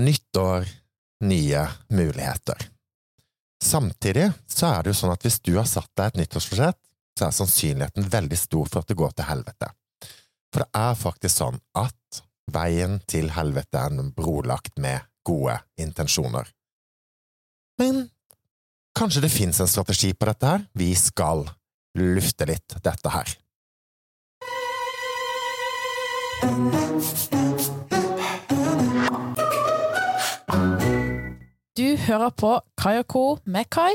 [0.00, 0.68] Nytt år,
[1.20, 2.70] nye muligheter.
[3.64, 6.78] Samtidig så er det jo sånn at hvis du har satt deg et nyttårsforsett,
[7.18, 9.68] så er sannsynligheten veldig stor for at det går til helvete.
[10.50, 16.48] For det er faktisk sånn at veien til helvete er brolagt med gode intensjoner.
[17.80, 18.08] Men
[18.96, 20.64] kanskje det fins en strategi på dette her?
[20.72, 21.44] Vi skal
[22.00, 23.36] lufte litt dette her.
[32.06, 33.24] Hører på Kai og Co.
[33.44, 33.92] med Kai,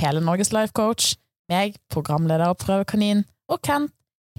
[0.00, 1.14] hele Norges life coach,
[1.50, 3.92] meg, programleder og prøvekanin, og Kent,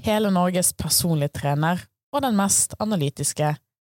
[0.03, 3.53] hele Norges personlige trener og den mest analytiske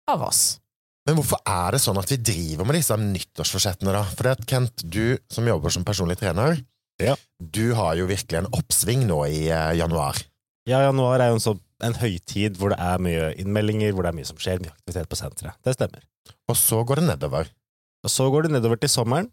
[0.09, 0.59] av oss.
[1.07, 4.03] Men hvorfor er det sånn at vi driver med disse nyttårsforsettene, da?
[4.13, 6.59] For det at Kent, du som jobber som personlig trener,
[6.99, 7.15] Ja.
[7.39, 10.19] du har jo virkelig en oppsving nå i eh, januar.
[10.67, 14.11] Ja, januar er jo en, så, en høytid hvor det er mye innmeldinger, hvor det
[14.11, 15.55] er mye som skjer, mye aktivitet på senteret.
[15.65, 16.03] Det stemmer.
[16.51, 17.47] Og så går det nedover.
[18.05, 19.27] Og så går det nedover til sommeren,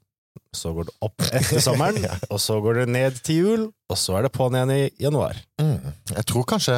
[0.57, 2.17] så går det opp etter sommeren, Ja.
[2.29, 5.39] og så går det ned til jul, og så er det på'n igjen i januar.
[5.63, 5.79] Mm.
[6.13, 6.77] Jeg tror kanskje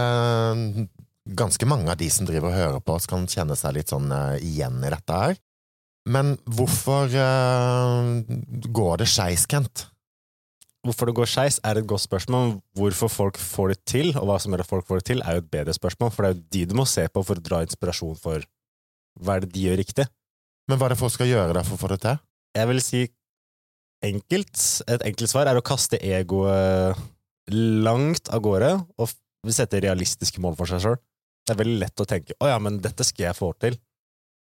[1.38, 4.08] ganske mange av de som driver og hører på oss, kan kjenne seg litt sånn
[4.12, 5.38] uh, igjen i dette her.
[6.08, 8.22] Men hvorfor uh,
[8.72, 9.88] går det skeis, Kent?
[10.86, 12.54] Hvorfor det går skeis, er et godt spørsmål.
[12.78, 15.36] Hvorfor folk får det til, og hva som gjør at folk får det til, er
[15.36, 17.44] jo et bedre spørsmål, for det er jo de du må se på for å
[17.44, 18.46] dra inspirasjon for
[19.20, 20.06] hva er det de gjør riktig.
[20.68, 22.18] Men hva er det folk skal gjøre der for å få det til?
[22.58, 23.04] Jeg vil si
[24.04, 24.64] enkelt.
[24.86, 26.98] Et enkelt svar er å kaste egoet
[27.48, 30.98] langt av gårde og sette realistiske mål for seg sjøl.
[31.48, 33.78] Det er veldig lett å tenke 'å ja, men dette skal jeg få til',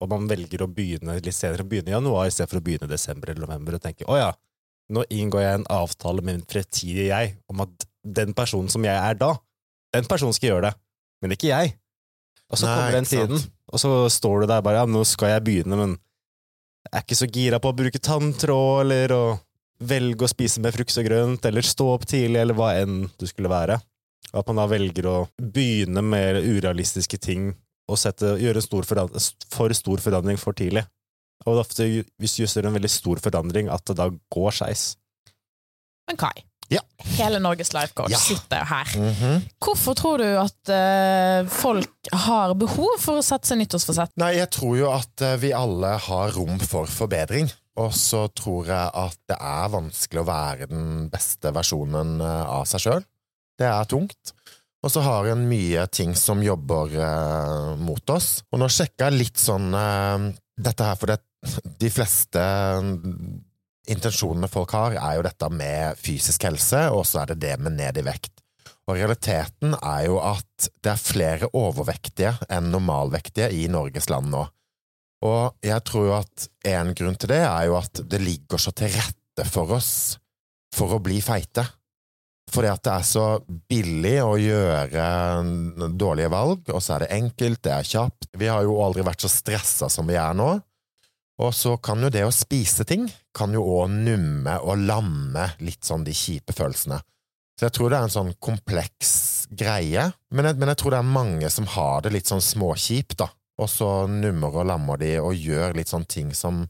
[0.00, 3.30] og man velger å begynne litt senere, begynne i januar istedenfor å begynne i desember
[3.30, 4.30] eller november, og tenke 'å ja,
[4.94, 8.94] nå inngår jeg en avtale med min fremtidige jeg om at den personen som jeg
[8.94, 9.34] er da,
[9.92, 10.74] den personen skal gjøre det,
[11.22, 11.74] men ikke jeg'.
[12.52, 15.34] Og så Nei, kommer den tiden, og så står du der bare 'ja, nå skal
[15.34, 15.98] jeg begynne', men
[16.90, 19.24] er ikke så gira på å bruke tanntråd, eller å
[19.82, 23.26] velge å spise med frukt og grønt, eller stå opp tidlig, eller hva enn du
[23.28, 23.78] skulle være.
[24.32, 27.50] At man da velger å begynne med urealistiske ting
[27.90, 30.84] og sette, gjøre en stor for stor forandring for tidlig.
[31.42, 31.88] Og ofte,
[32.22, 34.92] hvis du gjør en veldig stor forandring, at det da går skeis.
[36.06, 36.80] Men Kai, Ja.
[37.18, 38.18] hele Norges life coach Ja.
[38.18, 38.92] sitter jo her.
[38.96, 39.42] Mhm.
[39.60, 44.14] Hvorfor tror du at uh, folk har behov for å sette seg nyttårsforsett?
[44.16, 47.50] Nei, jeg tror jo at uh, vi alle har rom for forbedring.
[47.80, 52.66] Og så tror jeg at det er vanskelig å være den beste versjonen uh, av
[52.68, 53.04] seg sjøl.
[53.58, 54.34] Det er tungt.
[54.82, 56.96] Og så har en mye ting som jobber
[57.78, 58.42] mot oss.
[58.50, 59.68] Og nå sjekka jeg litt sånn
[60.58, 61.20] dette her, for det,
[61.78, 62.42] de fleste
[62.82, 63.36] mm,
[63.92, 67.76] intensjonene folk har, er jo dette med fysisk helse, og så er det det med
[67.78, 68.42] ned i vekt.
[68.90, 74.42] Og realiteten er jo at det er flere overvektige enn normalvektige i Norges land nå.
[75.22, 78.74] Og jeg tror jo at en grunn til det er jo at det ligger så
[78.74, 79.92] til rette for oss
[80.74, 81.64] for å bli feite.
[82.52, 83.26] Fordi at det er så
[83.70, 85.04] billig å gjøre
[85.94, 88.28] dårlige valg, og så er det enkelt, det er kjapt.
[88.36, 90.50] Vi har jo aldri vært så stressa som vi er nå.
[91.40, 95.82] Og så kan jo det å spise ting kan jo òg numme og lamme litt
[95.88, 97.00] sånn de kjipe følelsene.
[97.58, 99.12] Så jeg tror det er en sånn kompleks
[99.52, 103.16] greie, men jeg, men jeg tror det er mange som har det litt sånn småkjipt,
[103.20, 103.28] da.
[103.60, 106.64] Og så nummer og lammer de og gjør litt sånn ting som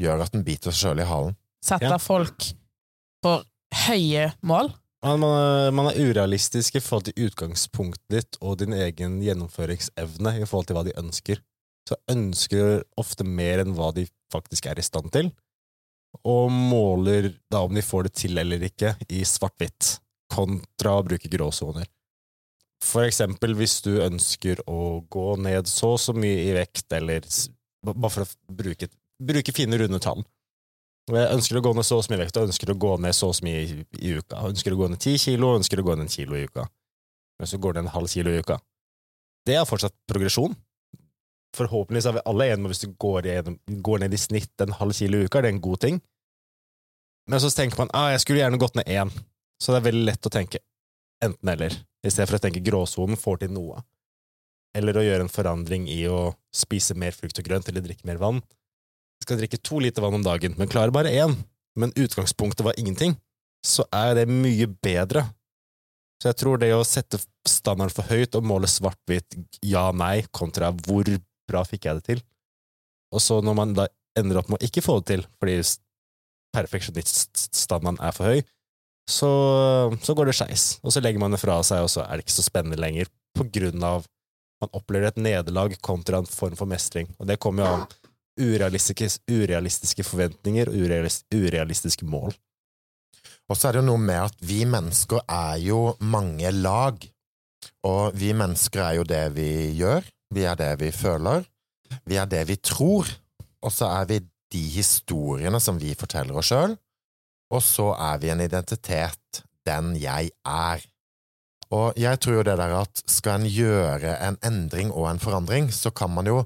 [0.00, 1.34] gjør at den biter seg sjøl i halen.
[1.62, 1.98] Setter Ja.
[2.02, 2.46] folk
[3.22, 3.44] for
[3.86, 4.72] høye mål?
[5.02, 10.36] Man, man, er- man er urealistisk i forhold til utgangspunktet ditt og din egen gjennomføringsevne
[10.40, 11.40] i forhold til hva de ønsker.
[11.88, 15.32] Så ønsker de ofte mer enn hva de faktisk er i stand til,
[16.28, 19.96] og måler da om de får det til eller ikke i svart-hvitt,
[20.32, 21.88] kontra å bruke gråsoner.
[22.82, 27.26] For eksempel hvis du ønsker å gå ned så og så mye i vekt, eller
[27.86, 28.88] bare for å bruke,
[29.22, 30.24] bruke fine, runde tall.
[31.10, 32.96] Jeg ønsker å gå ned så og så mye i vekt, og ønsker å gå
[33.02, 34.38] ned så og så mye i, i uka.
[34.38, 36.66] Jeg ønsker å gå ned ti kilo, ønsker å gå ned en kilo i uka.
[37.40, 38.58] Men så går det en halv kilo i uka.
[39.46, 40.54] Det er fortsatt progresjon.
[41.56, 44.76] Forhåpentligvis er vi alle enige om hvis du går, gjennom, går ned i snitt en
[44.78, 46.00] halv kilo i uka, er det en god ting.
[47.30, 49.12] Men så tenker man ah, jeg skulle gjerne gått ned én.
[49.60, 50.62] Så det er veldig lett å tenke
[51.22, 53.84] enten-eller, i stedet for å tenke gråsonen får til noe.
[54.74, 58.18] Eller å gjøre en forandring i å spise mer frukt og grønt eller drikke mer
[58.18, 58.40] vann.
[59.20, 61.36] Jeg skal drikke to liter vann om dagen, men klarer bare én.
[61.78, 63.14] Men utgangspunktet var ingenting.
[63.64, 65.28] Så er det mye bedre.
[66.18, 69.36] Så jeg tror det å sette standarden for høyt og måle svart-hvitt
[69.66, 71.06] ja-nei kontra hvor
[71.52, 72.24] bra fikk jeg det til,
[73.12, 73.86] og så når man da
[74.18, 75.60] ender opp med å ikke få det til fordi
[76.52, 78.42] perfeksjoniststandarden er for høy,
[79.08, 79.30] så,
[80.04, 80.66] så går det skeis.
[80.84, 83.08] Og så legger man det fra seg, og så er det ikke så spennende lenger
[83.36, 84.04] på grunn av
[84.62, 87.08] man opplever et nederlag kontra en form for mestring.
[87.18, 87.96] Og det kommer jo av
[88.38, 92.30] urealistiske, urealistiske forventninger og urealis- urealistiske mål.
[93.50, 97.02] Og så er det jo noe med at vi mennesker er jo mange lag.
[97.86, 99.50] Og vi mennesker er jo det vi
[99.80, 101.44] gjør, vi er det vi føler,
[102.08, 103.08] vi er det vi tror,
[103.62, 106.76] og så er vi de historiene som vi forteller oss sjøl,
[107.52, 110.82] og så er vi en identitet, den jeg er.
[111.72, 115.70] Og jeg tror jo det der at skal en gjøre en endring og en forandring,
[115.72, 116.42] så kan man jo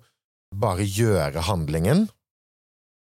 [0.54, 2.06] bare gjøre handlingen,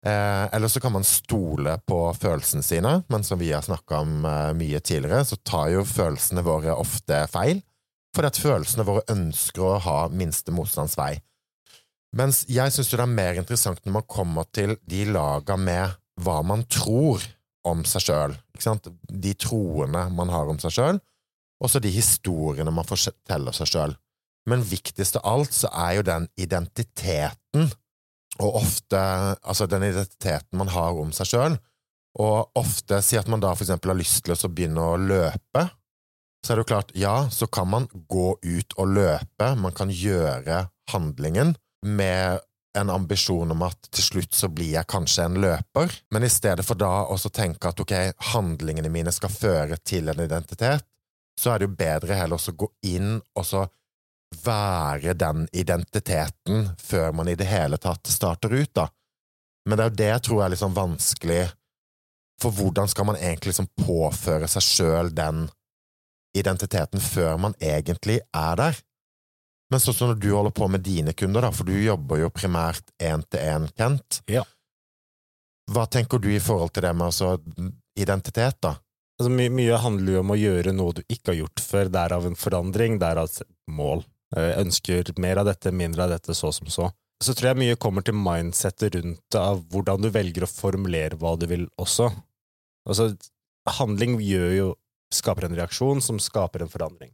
[0.06, 4.26] Eh, eller så kan man stole på følelsene sine, men som vi har snakka om
[4.30, 7.64] eh, mye tidligere, så tar jo følelsene våre ofte feil,
[8.18, 11.14] fordi at følelsene våre ønsker å ha minste motstands vei.
[12.18, 15.94] Mens jeg syns det er mer interessant når man kommer til de laga med
[16.24, 17.22] hva man tror
[17.68, 18.34] om seg sjøl,
[19.12, 21.00] de troene man har om seg sjøl,
[21.62, 23.96] og så de historiene man forteller seg sjøl.
[24.48, 27.68] Men viktigst av alt så er jo den identiteten
[28.38, 29.00] og ofte
[29.42, 31.58] altså den identiteten man har om seg sjøl,
[32.18, 35.68] og ofte si at man da for eksempel har lyst til å begynne å løpe,
[36.46, 39.92] så er det jo klart, ja, så kan man gå ut og løpe, man kan
[39.92, 41.56] gjøre handlingen
[41.86, 42.40] med
[42.78, 46.66] en ambisjon om at til slutt så blir jeg kanskje en løper, men i stedet
[46.66, 47.96] for da å tenke at ok,
[48.34, 50.86] handlingene mine skal føre til en identitet,
[51.38, 53.66] så er det jo bedre heller å gå inn og så
[54.44, 58.88] være den identiteten før man i det hele tatt starter ut, da.
[59.68, 61.44] Men det er jo det jeg tror er liksom vanskelig,
[62.42, 65.48] for hvordan skal man egentlig liksom påføre seg sjøl den
[66.40, 68.82] identiteten før man egentlig er der?
[69.72, 72.32] Men sånn som når du holder på med dine kunder, da, for du jobber jo
[72.32, 74.22] primært én-til-én, Kent.
[74.32, 74.46] Ja.
[75.68, 77.34] Hva tenker du i forhold til det med altså
[78.00, 78.78] identitet, da?
[79.18, 82.30] Altså, my mye handler jo om å gjøre noe du ikke har gjort før, derav
[82.30, 84.06] en forandring, derav et mål.
[84.36, 86.90] Jeg eh, ønsker mer av dette, mindre av dette, så som så.
[87.24, 91.18] Så tror jeg mye kommer til mindsettet rundt det, av hvordan du velger å formulere
[91.20, 92.12] hva du vil også.
[92.88, 93.10] Altså,
[93.80, 94.68] handling gjør jo
[95.14, 97.14] skaper en reaksjon som skaper en forandring.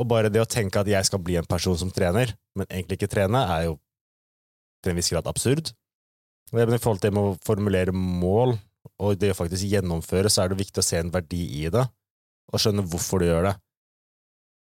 [0.00, 3.00] Og bare det å tenke at jeg skal bli en person som trener, men egentlig
[3.00, 3.78] ikke trene, er jo
[4.82, 5.72] til en viss grad absurd.
[6.52, 8.56] Men i forhold til å formulere mål,
[9.00, 11.84] og det å faktisk gjennomføre, så er det viktig å se en verdi i det,
[12.52, 13.52] og skjønne hvorfor du gjør det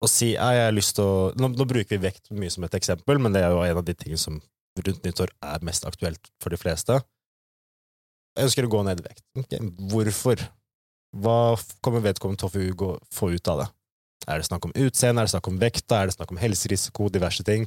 [0.04, 2.66] Og si ja, jeg har lyst til å nå, nå, bruker vi vekt mye som
[2.66, 4.36] et eksempel, men det er jo en av de tingene som
[4.84, 6.98] rundt nyttår er mest aktuelt for de fleste.
[8.34, 9.24] Jeg ønsker å gå ned i vekt.
[9.38, 9.62] Okay.
[9.90, 10.42] Hvorfor?
[11.14, 13.70] Hva kommer vedkommende til å få ut av det?
[14.26, 17.10] Er det snakk om utseende, er det snakk om vekta, er det snakk om helserisiko,
[17.12, 17.66] diverse ting?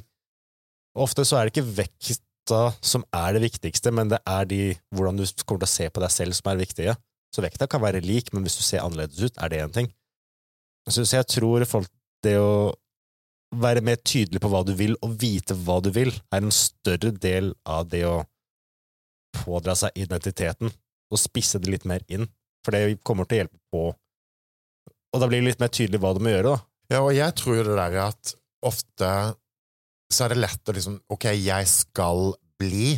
[0.98, 4.62] Ofte så er det ikke vekta som er det viktigste, men det er de,
[4.94, 6.96] hvordan du kommer til å se på deg selv som er viktige.
[7.34, 9.90] Så vekta kan være lik, men hvis du ser annerledes ut, er det én ting.
[10.88, 11.90] Så jeg tror folk
[12.24, 12.72] det å
[13.54, 17.12] være mer tydelig på hva du vil, og vite hva du vil, er en større
[17.14, 18.22] del av det å
[19.44, 20.72] pådra seg identiteten,
[21.08, 22.26] og spisse det litt mer inn.
[22.64, 23.82] For det kommer til å hjelpe på
[25.14, 26.58] Og da blir det litt mer tydelig hva du må gjøre, da.
[26.92, 28.34] Ja, og jeg tror det der at
[28.66, 29.12] ofte
[30.12, 32.96] så er det lett å liksom Ok, jeg skal bli,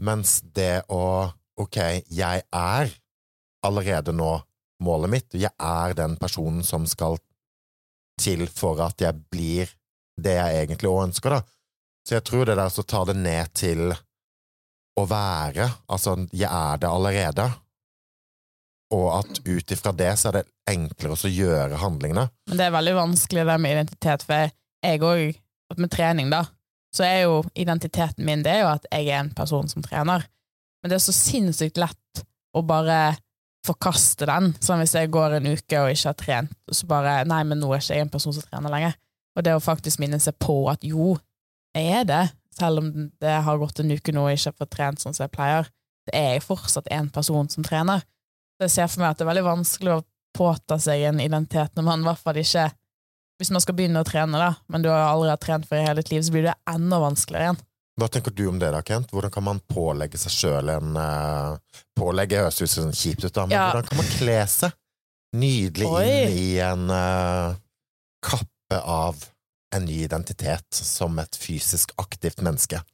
[0.00, 1.30] mens det å
[1.60, 1.76] Ok,
[2.08, 2.92] jeg er
[3.66, 4.30] allerede nå
[4.80, 5.34] målet mitt.
[5.34, 7.18] og Jeg er den personen som skal
[8.20, 9.68] til for at jeg blir
[10.20, 11.42] det jeg egentlig òg ønsker, da.
[12.06, 13.92] Så jeg tror det der så tar det ned til
[15.00, 17.46] å være, altså jeg er det allerede,
[18.94, 22.26] og at ut ifra det så er det enklere å gjøre handlingene.
[22.50, 24.50] Men det er veldig vanskelig det med identitet, for
[24.84, 25.38] jeg òg,
[25.78, 26.44] med trening, da,
[26.94, 30.24] så er jo identiteten min det er jo at jeg er en person som trener.
[30.82, 32.24] Men det er så sinnssykt lett
[32.56, 33.14] å bare
[33.66, 34.54] forkaste den.
[34.64, 37.70] Sånn hvis jeg går en uke og ikke har trent, så bare Nei, men nå
[37.70, 38.96] er ikke jeg en person som trener lenger.
[39.36, 41.14] Og det å faktisk minne seg på at jo,
[41.76, 42.22] jeg er det,
[42.56, 42.88] selv om
[43.22, 45.34] det har gått en uke nå og jeg ikke har fått trent sånn som jeg
[45.36, 45.68] pleier.
[46.08, 48.02] Det er jeg fortsatt en person som trener.
[48.60, 50.02] Så jeg ser for meg at det er veldig vanskelig å
[50.36, 52.66] påta seg en identitet når man i hvert fall ikke
[53.40, 55.86] Hvis man skal begynne å trene, da, men du har aldri hatt trent før i
[55.86, 57.60] hele ditt liv, så blir det enda vanskeligere igjen.
[57.96, 59.14] Hva tenker du om det, da, Kent?
[59.16, 61.56] Hvordan kan man pålegge seg sjøl en uh,
[61.96, 63.64] Pålegge høres ut som kjipt ut, da, men ja.
[63.70, 64.76] hvordan kan man kle seg
[65.40, 66.04] nydelig Oi.
[66.04, 67.56] inn i en uh,
[68.28, 69.24] kappe av
[69.72, 72.84] en ny identitet som et fysisk aktivt menneske?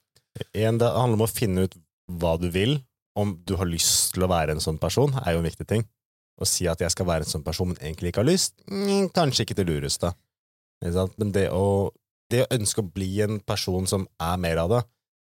[0.55, 1.75] En, det handler om å finne ut
[2.07, 2.79] hva du vil.
[3.17, 5.87] Om du har lyst til å være en sånn person, er jo en viktig ting.
[6.37, 9.09] Å si at jeg skal være en sånn person, men egentlig ikke har lyst, mm,
[9.17, 10.13] kanskje ikke det lureste.
[10.85, 11.93] Men det å,
[12.29, 14.83] det å ønske å bli en person som er mer av det,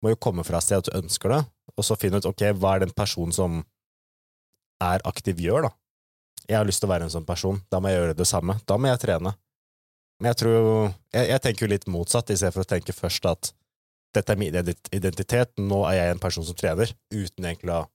[0.01, 1.43] må jo komme fra et sted at du ønsker det,
[1.77, 3.63] og så finne ut ok, hva er den personen som
[4.85, 5.75] er aktiv, gjør, da.
[6.49, 8.59] Jeg har lyst til å være en sånn person, da må jeg gjøre det samme.
[8.69, 9.33] Da må jeg trene.
[10.21, 13.29] Men jeg tror jeg, jeg, tenker jo litt motsatt, i stedet for å tenke først
[13.31, 13.53] at
[14.15, 17.89] dette er min identitet, nå er jeg en person som trener, uten egentlig å ha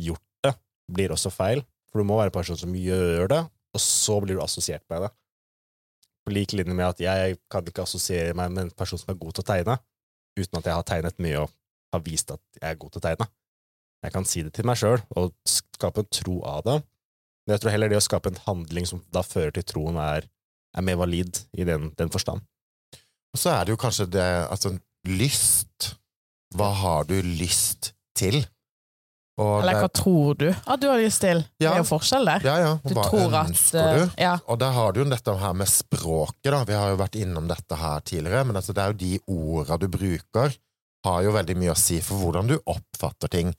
[0.00, 0.54] gjort det,
[0.90, 1.62] blir også feil.
[1.90, 3.40] For du må være en person som gjør det,
[3.74, 5.10] og så blir du assosiert med det.
[6.26, 9.18] På lik linje med at jeg kan ikke assosiere meg med en person som er
[9.18, 9.78] god til å tegne,
[10.38, 11.54] uten at jeg har tegnet mye og
[11.94, 13.30] har vist at jeg er god til å tegne.
[14.00, 16.76] Jeg kan si det til meg sjøl og skape en tro av det,
[17.44, 20.28] men jeg tror heller det å skape en handling som da fører til troen, er,
[20.76, 22.44] er mer valid i den, den forstand.
[23.34, 24.74] Og så er det jo kanskje det Altså,
[25.18, 25.94] lyst.
[26.56, 28.40] Hva har du lyst til?
[29.40, 31.38] Og Eller hva det- tror du at du har lyst til?
[31.58, 32.40] Det er jo forskjell der.
[32.44, 32.72] Ja, ja.
[32.84, 34.22] Du hva tror ønsker at, du?
[34.22, 34.34] Ja.
[34.48, 36.64] Og der har du jo dette her med språket, da.
[36.64, 39.78] Vi har jo vært innom dette her tidligere, men altså, det er jo de orda
[39.80, 40.56] du bruker,
[41.06, 43.54] har jo veldig mye å si for hvordan du oppfatter ting.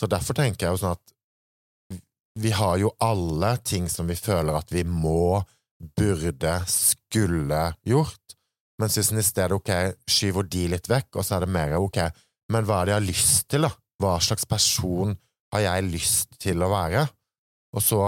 [0.00, 2.00] Så derfor tenker jeg jo sånn at
[2.38, 5.42] vi har jo alle ting som vi føler at vi må,
[5.98, 8.37] burde, skulle gjort.
[8.78, 9.70] Mens hvis en i stedet ok,
[10.08, 11.98] skyver de litt vekk, og så er det mer ok,
[12.54, 13.72] men hva er det jeg har lyst til, da?
[13.98, 15.16] Hva slags person
[15.54, 17.06] har jeg lyst til å være?
[17.74, 18.02] Og så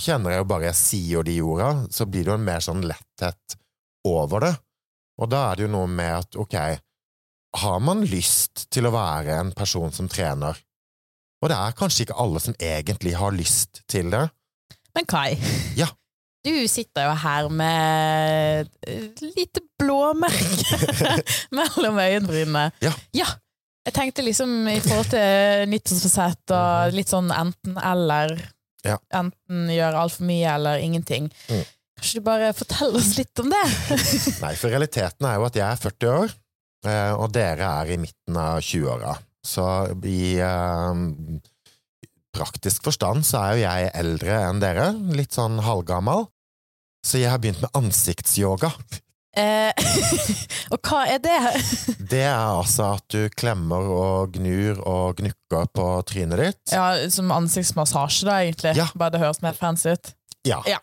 [0.00, 2.84] kjenner jeg jo bare jeg sier de orda, så blir det jo en mer sånn
[2.88, 3.58] letthet
[4.08, 4.54] over det.
[5.20, 6.56] Og da er det jo noe med at ok,
[7.56, 10.58] har man lyst til å være en person som trener?
[11.44, 14.26] Og det er kanskje ikke alle som egentlig har lyst til det.
[14.96, 15.36] Men Kai,
[15.76, 15.88] Ja.
[16.46, 18.70] Du sitter jo her med
[19.36, 20.78] lite blåmerke
[21.58, 22.70] mellom øyenbrynene.
[22.84, 23.26] Ja.
[23.86, 28.34] Jeg tenkte liksom i forhold til nyttårsforsett og litt sånn enten-eller.
[28.86, 28.98] Ja.
[29.14, 31.28] Enten gjøre altfor mye eller ingenting.
[31.50, 31.62] Mm.
[31.96, 33.62] Kanskje du bare forteller oss litt om det?
[34.44, 36.34] Nei, for realiteten er jo at jeg er 40 år,
[36.90, 39.14] eh, og dere er i midten av 20-åra.
[39.46, 39.64] Så
[40.04, 41.02] i eh,
[42.36, 46.26] praktisk forstand så er jo jeg eldre enn dere, litt sånn halvgammal.
[47.06, 48.72] Så jeg har begynt med ansiktsyoga.
[49.36, 49.70] Eh,
[50.72, 51.36] og hva er det?
[52.12, 56.74] Det er altså at du klemmer og gnur og gnukker på trynet ditt.
[56.74, 58.76] Ja, Som ansiktsmassasje, da, egentlig.
[58.78, 58.88] Ja.
[58.96, 60.14] Bare det høres mer fancy ut.
[60.46, 60.62] Ja.
[60.70, 60.80] Ja.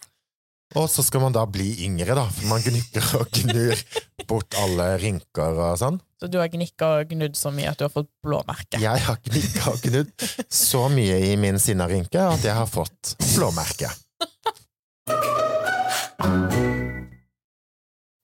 [0.79, 3.83] Og så skal man da bli yngre, da, for man gnukker og gnur
[4.29, 5.99] bort alle rynker og sånn.
[6.21, 8.79] Så du har gnikka og gnudd så mye at du har fått blåmerke.
[8.81, 13.91] Jeg har gnikka og gnudd så mye i min sinnarynke at jeg har fått blåmerke.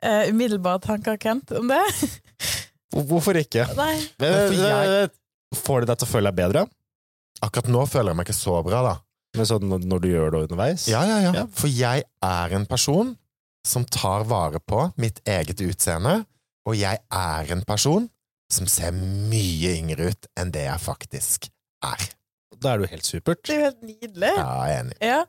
[0.03, 1.81] Eh, umiddelbare tanker, Kent, om det?
[2.95, 3.65] Hvorfor ikke?
[3.77, 3.95] Nei.
[4.17, 5.09] for jeg-
[5.55, 6.61] Får det deg til å føle deg bedre?
[7.41, 8.95] Akkurat nå føler jeg meg ikke så bra, da.
[9.35, 10.87] Men sånn når du gjør det underveis?
[10.87, 11.31] Ja, ja, ja.
[11.33, 11.45] Ja.
[11.51, 13.15] For jeg er en person
[13.65, 16.25] som tar vare på mitt eget utseende,
[16.65, 18.09] og jeg er en person
[18.49, 21.49] som ser mye yngre ut enn det jeg faktisk
[21.83, 22.07] er.
[22.59, 23.41] Da er du helt supert.
[23.45, 24.31] Det er jo helt nydelig.
[24.37, 24.97] Ja, jeg er enig.
[25.01, 25.25] Ja.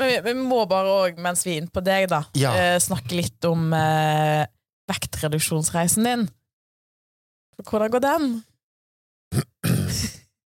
[0.00, 2.52] Vi, vi må bare òg, mens vi er inne på deg, da, Ja.
[2.56, 4.46] eh, snakke litt om eh,
[4.88, 6.24] vektreduksjonsreisen din.
[7.62, 8.30] Hvordan går den?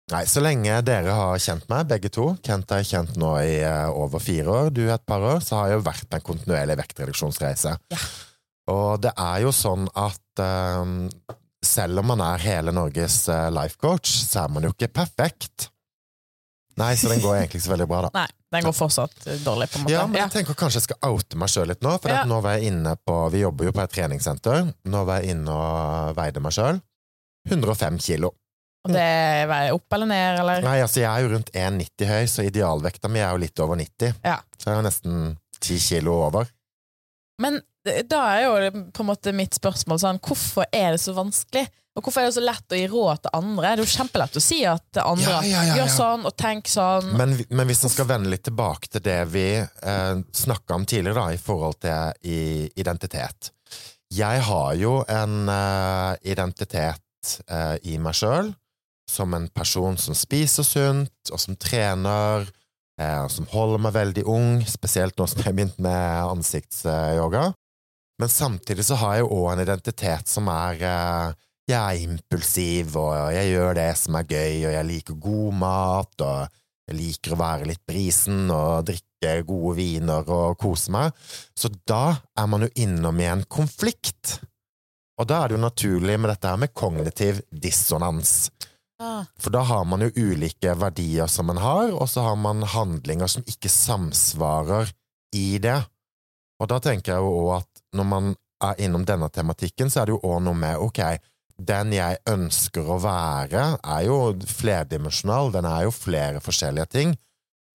[0.10, 3.90] Nei, så lenge dere har kjent meg, begge to, Kent er kjent nå i eh,
[3.94, 6.78] over fire år, du et par år, så har jeg jo vært på en kontinuerlig
[6.82, 7.76] vektreduksjonsreise.
[7.94, 8.00] Ja.
[8.74, 13.78] Og det er jo sånn at eh, selv om man er hele Norges eh, life
[13.82, 15.70] coach, så er man jo ikke perfekt.
[16.80, 18.12] Nei, så den går egentlig ikke så veldig bra, da.
[18.24, 19.94] Nei, den går fortsatt eh, dårlig, på en måte.
[19.94, 21.96] Ja, men jeg tenker kanskje jeg skal oute meg sjøl litt nå.
[22.02, 22.22] For Ja.
[22.24, 24.74] at nå var jeg inne på Vi jobber jo på et treningssenter.
[24.90, 26.82] Nå var jeg inne og veide meg sjøl.
[27.50, 28.34] 105 kilo.
[28.88, 30.62] Og det er opp eller ned, eller?
[30.64, 33.76] Nei, altså jeg er jo rundt 1,90 høy, så idealvekta mi er jo litt over
[33.76, 34.14] 90.
[34.24, 34.38] Ja.
[34.58, 35.18] Så jeg er jo nesten
[35.60, 36.48] 10 kilo over.
[37.44, 37.60] Men
[38.08, 41.68] da er jo på en måte mitt spørsmål sånn, hvorfor er det så vanskelig?
[41.98, 43.72] Og hvorfor er det så lett å gi råd til andre?
[43.74, 46.70] Det er jo kjempelett å si at andre Ja, ja, ja, gjør sånn og tenk
[46.72, 47.10] sånn.
[47.18, 51.18] Men, men hvis en skal vende litt tilbake til det vi eh, snakka om tidligere,
[51.20, 52.40] da, i forhold til i,
[52.80, 53.52] identitet.
[54.16, 58.54] Jeg har jo en eh, identitet eh, i meg sjøl
[59.10, 62.46] som en person som spiser sunt, og som trener,
[63.02, 67.50] eh, og som holder meg veldig ung, spesielt nå som jeg har begynt med ansiktsyoga.
[68.20, 71.38] Men samtidig så har jeg jo òg en identitet som er eh,
[71.70, 76.24] Jeg er impulsiv, og jeg gjør det som er gøy, og jeg liker god mat,
[76.26, 76.56] og
[76.90, 81.14] jeg liker å være litt brisen og drikke gode viner og kose meg.
[81.54, 84.40] Så da er man jo innom i en konflikt.
[85.20, 88.50] Og da er det jo naturlig med dette her med kognitiv dissonans.
[89.00, 92.66] Ah, For da har man jo ulike verdier som man har, og så har man
[92.66, 94.90] handlinger som ikke samsvarer
[95.38, 95.78] i det.
[96.60, 98.34] Og da tenker jeg jo òg at når man
[98.66, 101.04] er innom denne tematikken, så er det jo òg noe med ok,
[101.60, 107.16] den jeg ønsker å være, er jo flerdimensjonal, den er jo flere forskjellige ting,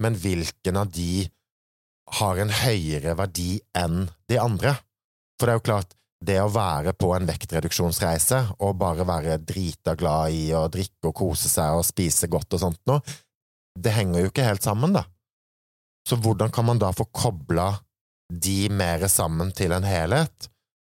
[0.02, 1.26] men hvilken av de
[2.18, 4.74] har en høyere verdi enn de andre?
[5.38, 9.92] For det er jo klart, det å være på en vektreduksjonsreise og bare være drita
[9.98, 13.04] glad i å drikke og kose seg og spise godt og sånt noe,
[13.76, 15.04] det henger jo ikke helt sammen, da.
[16.08, 17.72] Så hvordan kan man da få kobla
[18.28, 20.48] de mer sammen til en helhet?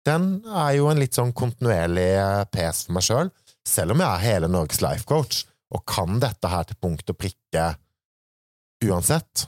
[0.07, 4.01] Den er jo en litt sånn kontinuerlig eh, pes for meg sjøl, selv, selv om
[4.03, 7.67] jeg er hele Norges life coach og kan dette her til punkt og prikke
[8.85, 9.47] uansett.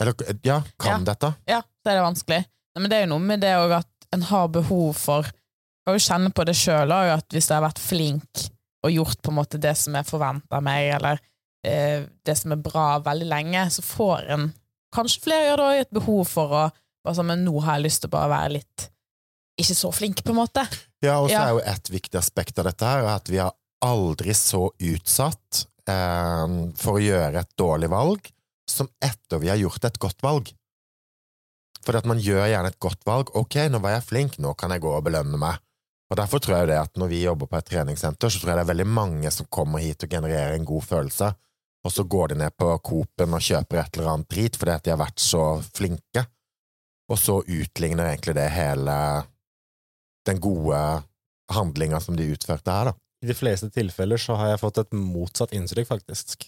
[0.00, 0.14] Eller,
[0.46, 1.04] ja, kan Ja.
[1.14, 1.34] dette.
[1.46, 2.44] Ja, så er det vanskelig.
[2.78, 5.26] Men det er jo noe med det òg at en har behov for
[5.88, 8.42] Kan jo kjenne på det sjøl òg, at hvis jeg har vært flink
[8.84, 11.18] og gjort på en måte det som er forventa av meg, eller
[11.64, 14.54] eh, det som er bra veldig lenge, så får en
[14.94, 16.70] Kanskje flere gjør det òg, et behov for å
[17.04, 18.90] bare sånn, Men nå har jeg lyst til å bare være litt
[19.58, 20.64] ikke så flinke, på en måte.
[21.04, 24.34] Ja, og så er jo et viktig aspekt av dette her at vi er aldri
[24.34, 28.30] så utsatt eh, for å gjøre et dårlig valg
[28.68, 30.50] som etter vi har gjort et godt valg.
[31.86, 33.30] For at man gjør gjerne et godt valg.
[33.38, 35.62] Ok, nå var jeg flink, nå kan jeg gå og belønne meg.
[36.08, 38.58] Og Derfor tror jeg det at når vi jobber på et treningssenter, så tror jeg
[38.58, 41.30] det er veldig mange som kommer hit og genererer en god følelse,
[41.84, 44.84] og så går de ned på Coop-en og kjøper et eller annet drit fordi at
[44.86, 45.42] de har vært så
[45.76, 46.24] flinke,
[47.08, 48.96] og så utligner egentlig det hele
[50.28, 50.78] den gode
[51.52, 52.96] handlinga som de utførte her, da.
[53.24, 56.46] I de fleste tilfeller så har jeg fått et motsatt inntrykk, faktisk.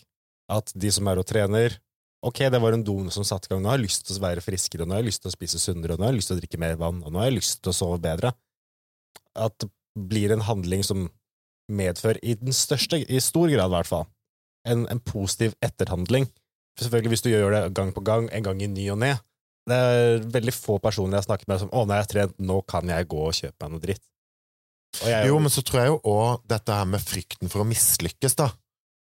[0.50, 1.80] At de som er og trener
[2.20, 3.62] Ok, det var en don som satte i gang.
[3.64, 5.56] Nå har jeg lyst til å være friskere, nå har jeg lyst til å spise
[5.62, 7.62] sunnere, nå har jeg lyst til å drikke mer vann, og nå har jeg lyst
[7.64, 8.34] til å sove bedre.
[9.40, 11.06] At det blir en handling som
[11.72, 14.04] medfører, i den største, i stor grad i hvert fall,
[14.68, 16.28] en, en positiv etterhandling.
[16.76, 19.14] For selvfølgelig, hvis du gjør det gang på gang, en gang i ny og ne
[19.70, 22.38] Det er veldig få personer jeg har snakket med som 'Å, nå har jeg trent,
[22.38, 24.06] nå kan jeg gå og kjøpe meg noe dritt'.
[25.06, 28.34] Jeg, Jo, men så tror jeg jo òg dette her med frykten for å mislykkes,
[28.36, 28.50] da.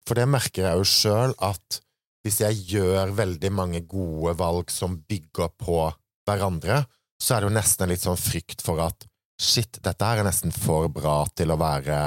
[0.06, 1.80] For det merker jeg jo sjøl, at
[2.24, 5.92] hvis jeg gjør veldig mange gode valg som bygger på
[6.28, 6.84] hverandre,
[7.20, 9.06] så er det jo nesten en litt sånn frykt for at
[9.40, 11.98] shit, dette her er nesten for bra til å være,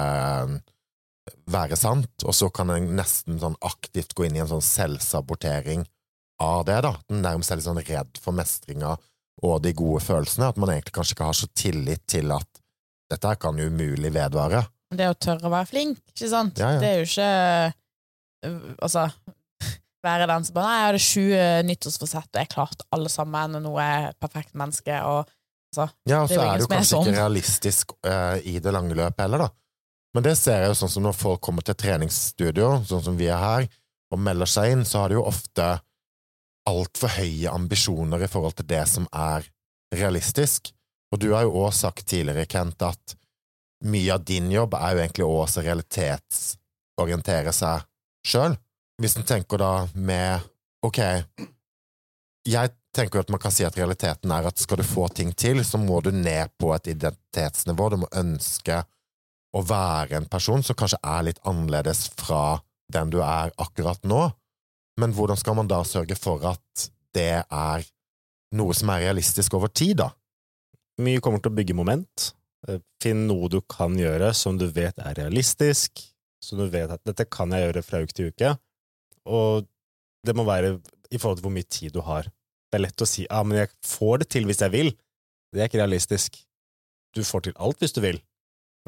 [1.50, 5.86] være sant, og så kan en nesten sånn aktivt gå inn i en sånn selvsabotering
[6.42, 6.94] av det, da.
[7.10, 8.96] Den nærmest er litt sånn redd for mestringa
[9.44, 12.62] og de gode følelsene, at man egentlig kanskje ikke har så tillit til at
[13.12, 14.64] dette her kan umulig vedvare.
[14.94, 16.60] Det å tørre å være flink, ikke sant?
[16.62, 16.82] Ja, ja.
[16.82, 17.30] Det er jo ikke
[18.46, 19.08] øh, Altså
[20.06, 21.24] være den som bare Nei, jeg hadde sju
[21.70, 25.26] nyttårsforsett, og jeg klarte alle sammen, og nå er jeg et perfekt menneske, og
[26.06, 27.08] Ja, og så er det jo kanskje sånn.
[27.08, 29.50] ikke realistisk uh, i det lange løpet heller, da.
[30.14, 33.32] Men det ser jeg jo sånn som når folk kommer til treningsstudio, sånn som vi
[33.34, 33.66] er her,
[34.14, 35.72] og melder seg inn, så har de jo ofte
[36.70, 39.46] altfor høye ambisjoner i forhold til det som er
[39.94, 40.72] realistisk.
[41.14, 43.16] Og du har jo òg sagt tidligere, Kent, at
[43.84, 47.84] mye av din jobb er jo egentlig også å realitetsorientere seg
[48.26, 48.56] sjøl.
[49.02, 50.46] Hvis en tenker da med
[50.86, 51.00] ok,
[52.48, 55.34] jeg tenker jo at man kan si at realiteten er at skal du få ting
[55.36, 58.84] til, så må du ned på et identitetsnivå, du må ønske
[59.54, 62.62] å være en person som kanskje er litt annerledes fra
[62.94, 64.28] den du er akkurat nå,
[65.02, 67.86] men hvordan skal man da sørge for at det er
[68.58, 70.12] noe som er realistisk over tid, da?
[71.02, 72.34] Mye kommer til å bygge moment.
[72.68, 76.04] Eh, Finn noe du kan gjøre som du vet er realistisk,
[76.44, 78.54] som du vet at dette kan jeg gjøre fra uke til uke,
[79.26, 79.66] og
[80.28, 80.78] det må være
[81.12, 82.30] i forhold til hvor mye tid du har.
[82.70, 84.94] Det er lett å si ja, men jeg får det til hvis jeg vil.
[85.54, 86.40] Det er ikke realistisk.
[87.14, 88.18] Du får til alt hvis du vil,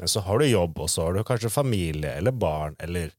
[0.00, 3.12] men så har du jobb, og så har du kanskje familie eller barn eller,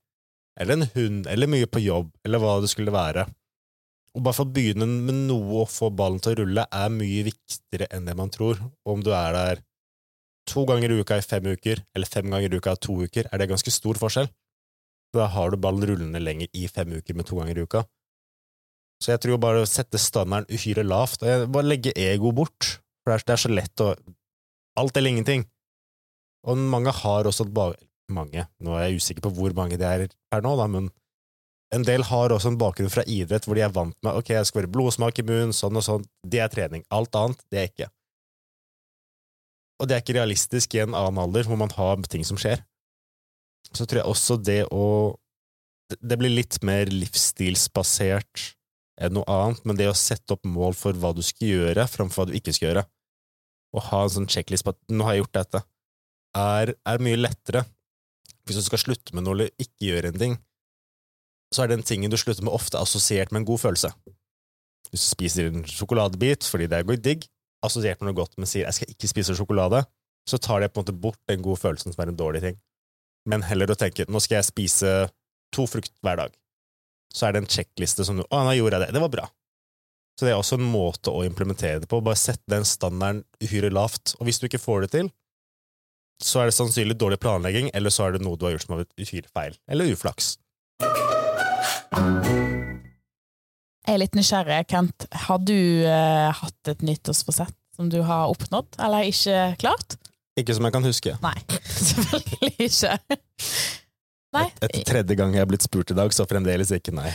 [0.58, 3.28] eller en hund eller mye på jobb eller hva det skulle være.
[4.18, 7.90] Og bare å begynne med noe og få ballen til å rulle er mye viktigere
[7.94, 8.60] enn det man tror.
[8.86, 9.62] Og om du er der
[10.50, 13.30] to ganger i uka i fem uker, eller fem ganger i uka i to uker,
[13.30, 14.32] er det ganske stor forskjell.
[15.14, 17.84] Da har du ballen rullende lenger i fem uker med to ganger i uka.
[19.04, 23.14] Så jeg tror bare å sette standarden uhyre lavt, og bare legge ego bort, for
[23.14, 23.94] det er, så lett å
[24.78, 25.42] Alt eller ingenting.
[26.46, 27.87] Og mange har også et.
[28.14, 30.88] Mange, nå er jeg usikker på hvor mange det er per nå, da, men
[31.76, 34.48] en del har også en bakgrunn fra idrett hvor de er vant med ok, jeg
[34.48, 36.06] skal være blodsmak i munnen, sånn og sånn.
[36.24, 36.86] Det er trening.
[36.96, 37.90] Alt annet, det er ikke.
[39.78, 42.64] Og det er ikke realistisk i en annen alder hvor man har ting som skjer.
[43.76, 45.18] Så tror jeg også det å
[45.90, 48.54] det- blir litt mer livsstilsbasert
[49.00, 52.26] enn noe annet, men det å sette opp mål for hva du skal gjøre, framfor
[52.26, 52.86] hva du ikke skal gjøre,
[53.74, 55.64] og ha en sånn checklist på at 'nå har jeg gjort dette',
[56.36, 57.66] er, er mye lettere.
[58.48, 60.38] Hvis du skal slutte med noe eller ikke gjøre en ting,
[61.54, 63.92] så er den tingen du slutter med, ofte assosiert med en god følelse.
[64.92, 67.28] Du spiser en sjokoladebit fordi det er godt digg,
[67.66, 69.86] assosiert med noe godt, men sier 'jeg skal ikke spise sjokolade',
[70.28, 72.60] så tar det på en måte bort den gode følelsen som er en dårlig ting.
[73.26, 75.10] Men heller å tenke 'nå skal jeg spise
[75.52, 76.36] to frukt hver dag',
[77.14, 78.94] så er det en sjekkliste som du 'Å, nå gjorde jeg det.
[78.94, 79.30] Det var bra'.
[80.18, 82.02] Så det er også en måte å implementere det på.
[82.02, 84.16] Bare sette den standarden uhyre lavt.
[84.18, 85.12] Og hvis du ikke får det til,
[86.24, 88.76] så er det sannsynlig dårlig planlegging, eller så er det noe du har gjort som
[88.76, 89.58] har blitt uhyre feil.
[89.70, 90.38] Eller uflaks.
[93.88, 95.08] Jeg er litt nysgjerrig, Kent.
[95.28, 99.96] Har du eh, hatt et nyttårsforsett som du har oppnådd, eller ikke klart?
[100.38, 101.14] Ikke som jeg kan huske.
[101.24, 101.38] Nei,
[101.88, 102.98] selvfølgelig ikke.
[104.36, 104.48] Nei.
[104.60, 107.10] Etter tredje gang jeg er blitt spurt i dag, så fremdeles ikke nei.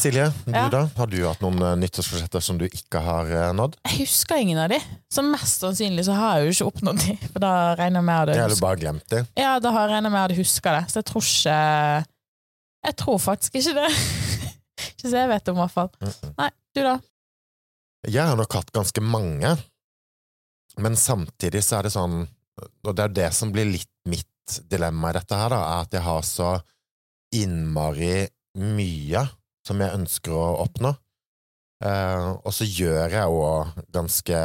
[0.00, 0.68] Silje, du Ja.
[0.72, 0.80] da?
[0.96, 3.76] Har du hatt noen eh, nyttårsforsetter som du ikke har eh, nådd?
[3.84, 4.78] Jeg husker ingen av de.
[5.12, 8.22] Så mest sannsynlig så har jeg jo ikke oppnådd de, for da regner jeg med
[8.30, 9.20] at jeg hadde bare glemt de?
[9.38, 11.58] Ja, da har jeg med at jeg husker det, så jeg tror ikke
[12.88, 13.90] Jeg tror faktisk ikke det.
[14.94, 15.90] ikke så jeg vet om, i hvert fall.
[16.00, 16.34] Mhm.
[16.38, 16.94] Nei, du da?
[18.08, 19.50] Jeg har nok hatt ganske mange,
[20.80, 22.22] men samtidig så er det sånn
[22.86, 24.26] Og det er det som blir litt mitt
[24.70, 26.54] dilemma i dette her, da, er at jeg har så
[27.36, 28.24] innmari
[28.58, 29.22] mye
[29.70, 30.92] som jeg ønsker å oppnå.
[31.80, 34.40] Uh, og så gjør jeg òg ganske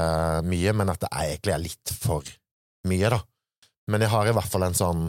[0.48, 2.30] mye, men at det egentlig er litt for
[2.88, 3.20] mye, da.
[3.92, 5.06] Men jeg har i hvert fall en sånn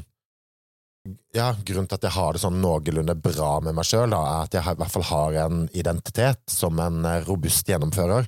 [1.37, 4.57] ja, Grunnen til at jeg har det sånn noenlunde bra med meg sjøl, er at
[4.57, 8.27] jeg i hvert fall har en identitet som en eh, robust gjennomfører.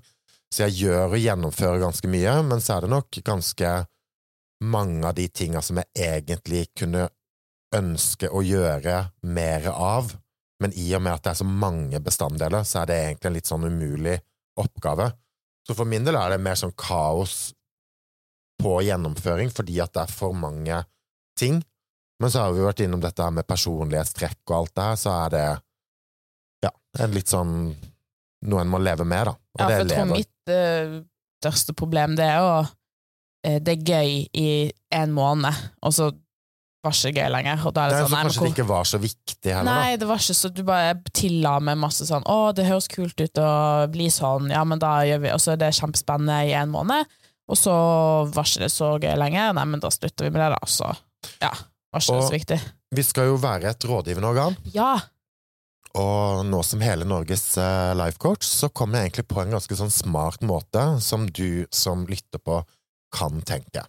[0.55, 3.73] Så jeg gjør og gjennomfører ganske mye, men så er det nok ganske
[4.65, 7.09] mange av de tinga som jeg egentlig kunne
[7.75, 10.15] ønske å gjøre mer av.
[10.63, 13.39] Men i og med at det er så mange bestanddeler, så er det egentlig en
[13.39, 14.17] litt sånn umulig
[14.59, 15.13] oppgave.
[15.67, 17.53] Så for min del er det mer sånn kaos
[18.59, 20.81] på gjennomføring, fordi at det er for mange
[21.39, 21.61] ting.
[22.19, 25.15] Men så har vi vært innom dette her med personlighetstrekk og alt det her, så
[25.15, 25.45] er det
[26.67, 26.73] ja,
[27.05, 27.55] en litt sånn
[28.49, 29.35] noe en må leve med, da.
[29.35, 30.97] Og Ja, for jeg tror mitt eh,
[31.43, 32.57] største problem det er å
[33.47, 34.49] eh, Det er gøy i
[34.95, 36.11] en måned, og så
[36.85, 37.67] var ikke gøy lenger.
[37.67, 38.99] Og da er Det det er sånn, så nei, kanskje hvor- det ikke var så
[39.03, 42.67] viktig heller, Nei, det var ikke så Du bare tilla med masse sånn 'Å, det
[42.67, 45.75] høres kult ut å bli sånn', ja, men da gjør vi Og så er det
[45.75, 47.05] kjempespennende i en måned,
[47.49, 49.53] og så var ikke det så gøy lenger.
[49.55, 50.67] Nei, men da slutter vi med det, da.
[50.67, 50.97] Så
[51.43, 51.51] ja,
[51.93, 52.61] var ikke det så viktig.
[52.93, 55.01] Vi skal jo være et rådgivende organ, Ja.
[55.95, 59.77] og nå som hele Norges eh, life coach, så kom jeg egentlig på en ganske
[59.77, 62.65] sånn smart måte som du som lytter på,
[63.13, 63.85] kan tenke.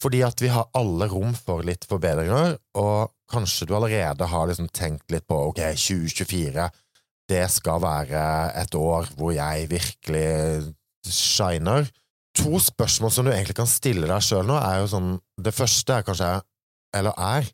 [0.00, 4.70] Fordi at vi har alle rom for litt forbedringer, og kanskje du allerede har liksom
[4.72, 6.68] tenkt litt på ok, 2024,
[7.30, 8.22] det skal være
[8.58, 10.72] et år hvor jeg virkelig
[11.06, 11.86] shiner.
[12.40, 15.10] To spørsmål som du egentlig kan stille deg sjøl nå, er jo sånn
[15.40, 16.30] Det første er kanskje,
[16.96, 17.46] eller er,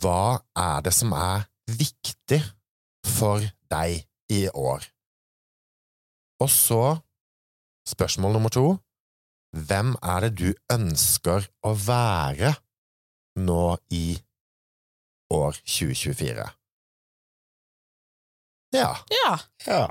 [0.00, 2.40] hva er det som er viktig
[3.06, 4.84] for deg i år?
[6.42, 6.82] Og så,
[7.88, 8.66] spørsmål nummer to,
[9.56, 12.54] hvem er det du ønsker å være
[13.40, 14.04] nå i
[15.34, 16.46] år 2024?
[18.76, 18.90] Ja.
[19.10, 19.30] ja.
[19.66, 19.84] Ja.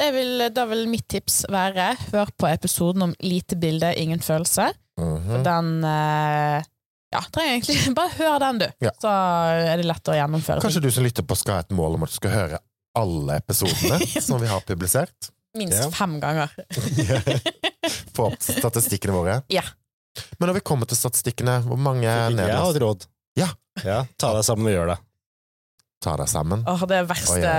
[0.00, 4.70] Det vil, da vil mitt tips være hør på episoden om lite bilde, ingen følelse.
[5.00, 5.42] mhm.
[5.44, 6.62] Den eh,
[7.12, 8.68] Ja, trenger egentlig bare hør den, du.
[8.86, 8.92] Ja.
[9.02, 10.62] Så er det lett å gjennomføre.
[10.64, 12.60] Kanskje du som lytter på skal ha et mål om at du skal høre
[12.98, 15.30] alle episodene som vi har publisert?
[15.58, 15.88] Minst Ja.
[15.90, 16.52] fem ganger.
[18.20, 19.38] Få opp statistikkene våre.
[19.58, 19.64] Ja.
[20.40, 23.04] Men når vi kommer til statistikkene, hvor mange Jeg har et råd.
[23.38, 23.46] Ja.
[23.86, 24.00] ja.
[24.18, 24.96] Ta deg sammen og gjør det.
[26.02, 26.64] Ta deg sammen.
[26.68, 27.52] Åh, det verste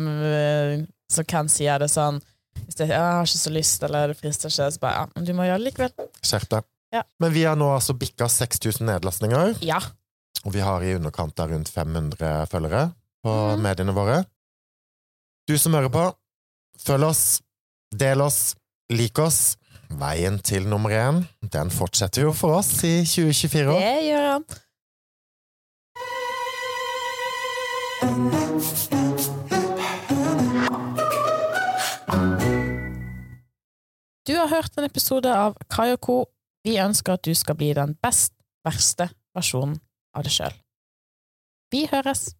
[0.00, 0.82] mm,
[1.14, 2.18] som kan si, er det sånn
[2.64, 5.26] Hvis jeg, jeg har ikke så lyst, eller det frister ikke, så bare ja, men
[5.28, 6.08] du må gjøre det likevel.
[6.24, 6.66] Skjerp deg.
[6.98, 7.02] Ja.
[7.22, 9.78] Men vi har nå altså bikka 6000 nedlastninger, Ja.
[10.44, 12.88] og vi har i underkant av rundt 500 følgere
[13.24, 13.62] på Mhm.
[13.64, 14.20] mediene våre.
[15.48, 16.04] Du som hører på,
[16.80, 17.24] følg oss,
[17.94, 18.54] del oss,
[18.90, 19.56] lik oss.
[19.90, 23.80] Veien til nummer én, den fortsetter jo for oss i 2024 år.
[23.80, 24.44] Det gjør han.
[34.24, 36.24] Du har hørt en episode av Kayoko.
[36.64, 38.32] Vi ønsker at du skal bli den best
[38.64, 39.76] verste versjonen
[40.16, 40.56] av deg sjøl.
[41.72, 42.32] Vi høres!